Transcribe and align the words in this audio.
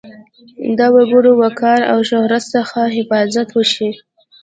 د 0.77 0.79
وګړو 0.95 1.31
وقار 1.43 1.81
او 1.91 1.99
شهرت 2.09 2.43
څخه 2.55 2.79
حفاظت 2.95 3.47
وشي. 3.53 3.89